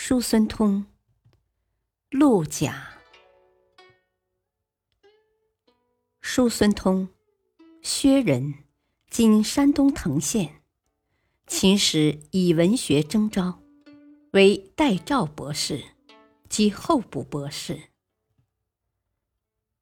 [0.00, 0.86] 叔孙通，
[2.08, 3.00] 陆贾。
[6.20, 7.08] 叔孙通，
[7.82, 8.54] 薛人，
[9.10, 10.62] 今山东滕县。
[11.48, 13.60] 秦时以文学征召，
[14.30, 15.82] 为代赵博士
[16.48, 17.88] 及候补博士。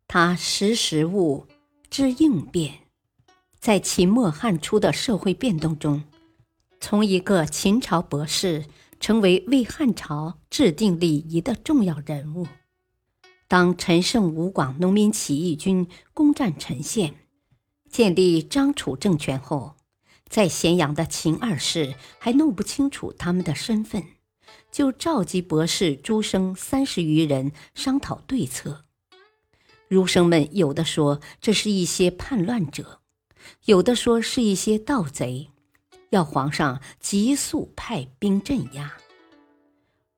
[0.09, 1.46] 他识时务，
[1.91, 2.87] 知应变，
[3.60, 6.05] 在秦末汉初的社会变动中，
[6.80, 8.65] 从一个秦朝博士。
[8.99, 12.47] 成为为汉朝制定礼仪的重要人物。
[13.49, 17.15] 当陈胜吴广农民起义军攻占陈县，
[17.88, 19.77] 建立张楚政权后，
[20.29, 24.03] 在咸阳的秦二世还弄不清楚他们的身份，
[24.73, 28.85] 就召集博士诸生三十余人商讨对策。
[29.88, 33.01] 儒生们有的说这是一些叛乱者，
[33.66, 35.51] 有的说是一些盗贼。
[36.10, 38.93] 要皇上急速派兵镇压。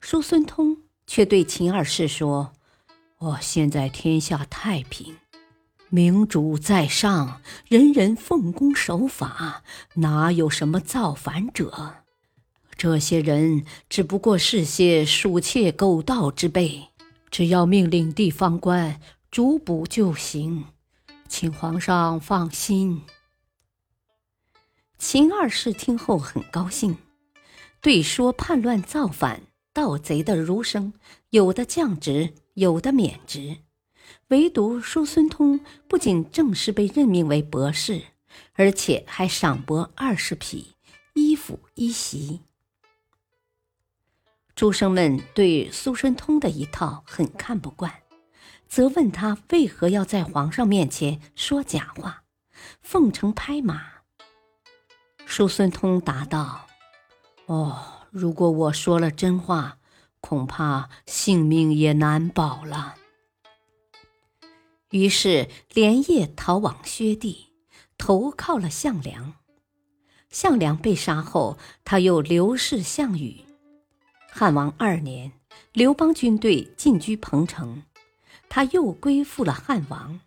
[0.00, 2.53] 叔孙通却对秦二世说
[3.19, 5.17] ：“我现在天下太平，
[5.89, 9.64] 明主在上，人人奉公守法，
[9.95, 11.97] 哪有什么造反者？
[12.77, 16.89] 这些人只不过是些鼠窃狗盗之辈，
[17.28, 19.00] 只要命令地方官
[19.33, 20.67] 逐捕就行，
[21.27, 23.02] 请皇上放心。”
[24.99, 26.99] 秦二世听后很高兴，
[27.81, 30.93] 对说叛乱造反、盗贼的儒生，
[31.31, 33.59] 有的降职，有的免职，
[34.29, 38.03] 唯独叔孙通不仅正式被任命为博士，
[38.55, 40.75] 而且还赏帛二十匹，
[41.14, 42.41] 衣服一袭。
[44.57, 48.03] 诸生们对苏孙通的一套很看不惯，
[48.67, 52.25] 责问他为何要在皇上面前说假话，
[52.83, 53.98] 奉承拍马。
[55.30, 56.66] 叔孙通答道
[57.46, 57.78] ：“哦，
[58.11, 59.77] 如果我说了真话，
[60.20, 62.94] 恐怕性命也难保了。”
[64.90, 67.52] 于是连夜逃往薛地，
[67.98, 69.34] 投靠了项梁。
[70.30, 73.45] 项梁被杀后，他又刘氏项羽。
[74.33, 75.33] 汉王二年，
[75.74, 77.83] 刘邦军队进居彭城，
[78.48, 80.18] 他又归附了汉王。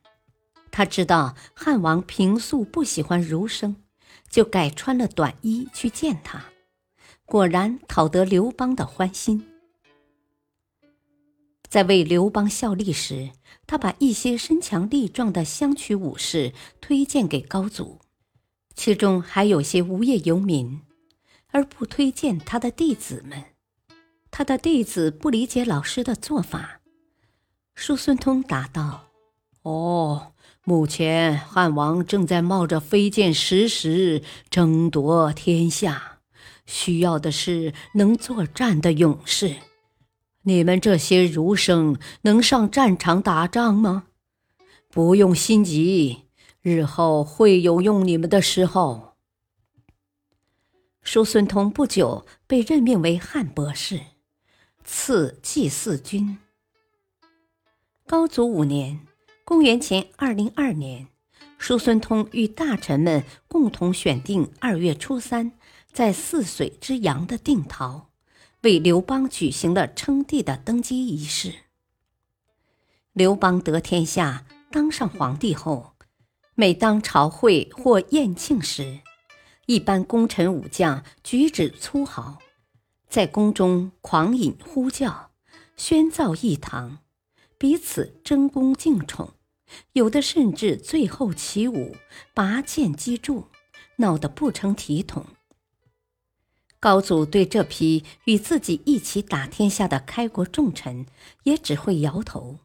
[0.69, 3.75] 他知道汉王平素不喜欢儒生。
[4.31, 6.46] 就改穿了短衣去见他，
[7.25, 9.46] 果然讨得刘邦的欢心。
[11.69, 13.31] 在为刘邦效力时，
[13.68, 18.00] 他把一些身强力壮的乡曲武士推荐给高祖，
[18.74, 20.81] 其中还有些无业游民，
[21.48, 23.44] 而不推荐他的弟子们。
[24.31, 26.80] 他的弟子不理解老师的做法。
[27.75, 29.09] 叔孙通答道
[29.63, 30.31] ：“哦。”
[30.64, 36.20] 目前汉王正在冒着飞剑石石争夺天下，
[36.68, 39.56] 需要的是能作战的勇士。
[40.44, 44.04] 你们这些儒生能上战场打仗吗？
[44.90, 46.26] 不用心急，
[46.62, 49.16] 日后会有用你们的时候。
[51.02, 54.00] 叔孙通不久被任命为汉博士，
[54.84, 56.38] 赐祭祀军。
[58.06, 59.08] 高祖五年。
[59.51, 61.09] 公元前二零二年，
[61.57, 65.51] 叔孙通与大臣们共同选定二月初三，
[65.91, 68.12] 在泗水之阳的定陶，
[68.62, 71.53] 为刘邦举行了称帝的登基仪式。
[73.12, 75.95] 刘邦得天下，当上皇帝后，
[76.56, 79.01] 每当朝会或宴庆时，
[79.66, 82.39] 一般功臣武将举止粗豪，
[83.09, 85.31] 在宫中狂饮呼叫，
[85.77, 87.00] 喧噪一堂，
[87.57, 89.33] 彼此争功竞宠。
[89.94, 91.95] 有的甚至最后起舞，
[92.33, 93.47] 拔剑击柱，
[93.97, 95.25] 闹得不成体统。
[96.79, 101.06] 高祖对这批与自己一起打天下的开国重臣，
[101.44, 102.57] 也只会摇头。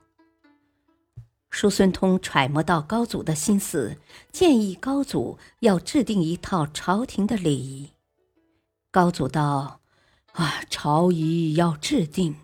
[1.50, 3.98] 叔孙通揣摩到高祖的心思，
[4.32, 7.90] 建议高祖要制定一套朝廷的礼仪。
[8.90, 9.80] 高祖道
[10.32, 12.36] ：“啊，朝仪要制定，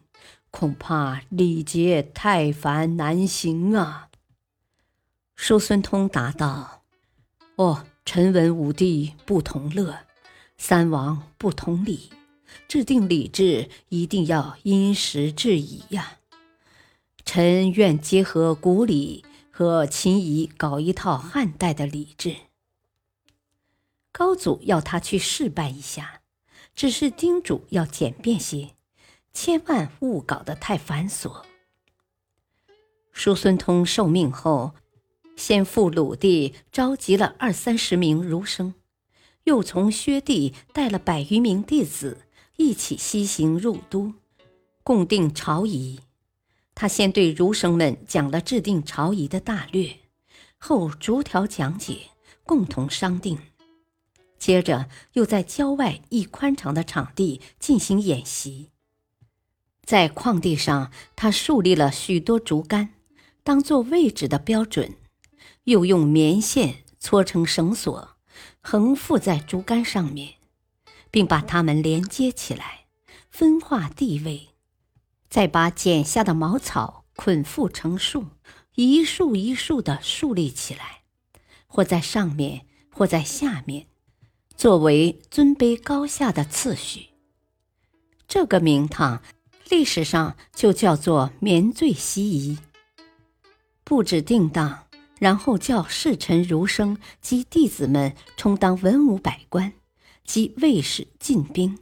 [0.50, 4.08] 恐怕礼节太繁难行啊。”
[5.42, 6.84] 叔孙通答道
[7.58, 9.98] ：“哦，臣闻五帝不同乐，
[10.56, 12.12] 三王不同礼，
[12.68, 16.18] 制定礼制一定要因时制宜呀。
[17.24, 22.36] 臣愿结合古礼和秦仪，搞一套汉代的礼制。
[24.12, 26.20] 高祖要他去试办一下，
[26.76, 28.76] 只是叮嘱要简便些，
[29.32, 31.42] 千万勿搞得太繁琐。
[33.10, 34.76] 叔孙通受命后，
[35.37, 38.75] 先父鲁地召集了二三十名儒生，
[39.44, 42.23] 又从薛地带了百余名弟子
[42.56, 44.14] 一起西行入都，
[44.84, 46.00] 共定朝仪。
[46.75, 49.96] 他先对儒生们讲了制定朝仪的大略，
[50.58, 52.11] 后逐条讲解，
[52.44, 53.38] 共同商定。
[54.38, 58.70] 接着又在郊外一宽敞的场地进行演习。
[59.84, 62.94] 在旷地上，他树立了许多竹竿，
[63.43, 64.96] 当做位置的标准，
[65.64, 68.16] 又用棉线搓成绳索，
[68.60, 70.34] 横附在竹竿上面，
[71.10, 72.86] 并把它们连接起来，
[73.30, 74.50] 分化地位，
[75.28, 78.26] 再把剪下的茅草捆缚成束，
[78.74, 81.02] 一束一束地竖立起来，
[81.66, 83.86] 或在上面，或在下面。
[84.54, 87.08] 作为尊卑高下的次序，
[88.28, 89.22] 这个名堂
[89.68, 92.58] 历史上就叫做棉醉西夷。
[93.82, 94.86] 布置定当，
[95.22, 99.72] 然后叫侍臣儒生及弟子们充当文武百官
[100.24, 101.78] 及卫士禁兵，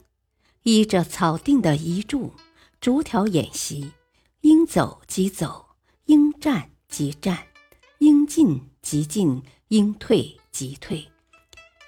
[0.63, 2.35] 依着草定的遗嘱，
[2.83, 3.93] 逐条演习，
[4.43, 5.69] 应走即走，
[6.05, 7.47] 应战即战，
[8.01, 11.09] 应进即进，应退即退。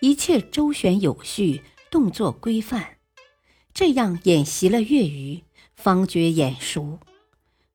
[0.00, 1.60] 一切周旋有序，
[1.90, 2.96] 动作规范，
[3.74, 5.42] 这样演习了月余，
[5.76, 6.98] 方觉眼熟。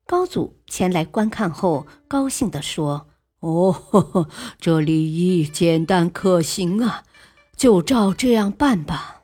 [0.04, 3.06] 高祖前来观看后，高兴地说
[3.40, 7.04] ：“哦呵呵，这礼仪简单可行啊，
[7.56, 9.22] 就照这样办吧。”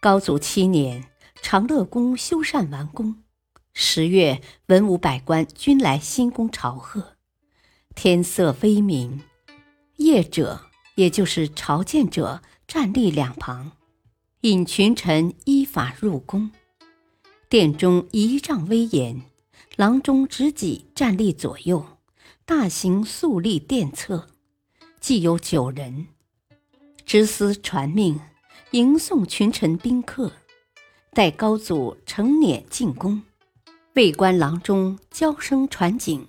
[0.00, 1.10] 高祖七年，
[1.40, 3.22] 长乐宫修缮完工，
[3.72, 7.16] 十月，文武百官均来新宫朝贺，
[7.94, 9.22] 天色微明。
[9.98, 10.60] 谒者，
[10.96, 13.72] 也就是朝见者，站立两旁，
[14.42, 16.50] 引群臣依法入宫。
[17.48, 19.22] 殿中仪仗威严，
[19.76, 21.84] 郎中执戟站立左右，
[22.46, 24.26] 大行肃立殿侧，
[25.00, 26.06] 既有九人，
[27.04, 28.18] 执司传命，
[28.70, 30.32] 迎送群臣宾客，
[31.12, 33.22] 待高祖乘辇进宫，
[33.92, 36.26] 卫官郎中交声传景，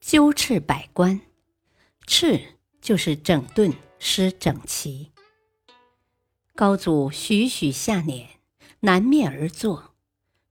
[0.00, 1.20] 纠饬百官，
[2.06, 2.40] 饬。
[2.80, 5.10] 就是整顿施整齐。
[6.54, 8.24] 高祖徐徐下辇，
[8.80, 9.94] 南面而坐。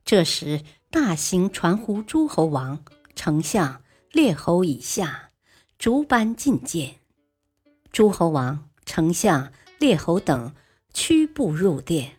[0.04, 0.62] 这时，
[1.00, 2.84] 大行传呼诸侯王、
[3.14, 5.30] 丞相、列侯以下，
[5.78, 6.96] 逐班觐见。
[7.92, 10.56] 诸侯王、丞相、列侯等
[10.92, 12.18] 屈步入殿，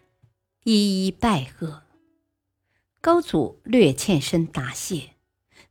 [0.62, 1.82] 一一拜贺。
[3.00, 5.16] 高祖略欠身答谢，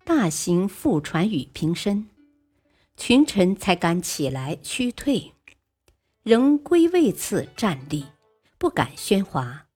[0.04, 2.09] 大行复传语平身。
[2.98, 5.31] 群臣才敢起来屈退，
[6.24, 8.07] 仍归位次站立，
[8.57, 9.68] 不敢喧哗。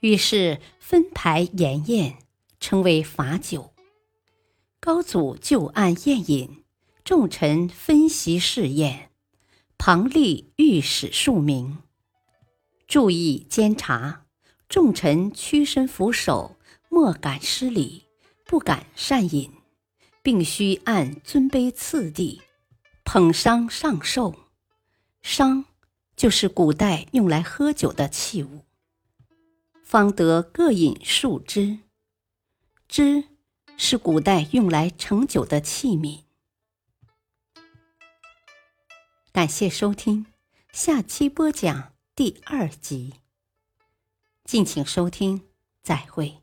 [0.00, 2.16] 于是分排筵宴，
[2.60, 3.72] 称为罚酒。
[4.80, 6.64] 高祖就案宴饮，
[7.04, 9.10] 众臣分席侍宴，
[9.76, 11.78] 旁立御史数名，
[12.86, 14.24] 注意监察。
[14.68, 16.56] 众臣屈身俯首，
[16.90, 18.04] 莫敢失礼，
[18.44, 19.50] 不敢擅饮，
[20.22, 22.42] 并须按尊卑次第。
[23.02, 24.34] 捧觞上寿，
[25.24, 25.64] 觞
[26.14, 28.60] 就是古代用来喝酒的器物。
[29.82, 31.78] 方得各饮数支，
[32.88, 33.24] 知
[33.76, 36.22] 是古代用来盛酒的器皿。
[39.30, 40.26] 感谢收听，
[40.72, 43.14] 下期播讲第二集。
[44.44, 45.46] 敬请收听，
[45.82, 46.42] 再会。